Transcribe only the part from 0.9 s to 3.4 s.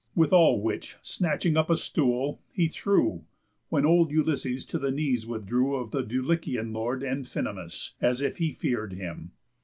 snatching up a stool, he threw;